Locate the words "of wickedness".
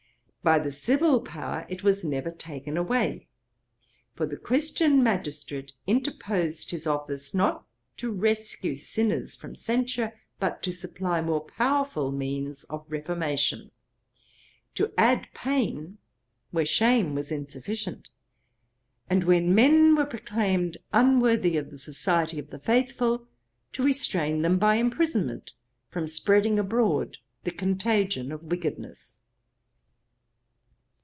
28.31-29.17